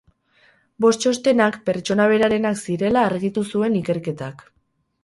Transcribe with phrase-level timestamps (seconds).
[0.85, 4.45] Bost txostenak pertsona berarenak zirela argitu zuen ikerketak.